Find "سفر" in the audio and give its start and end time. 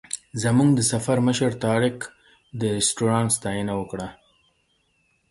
0.91-1.17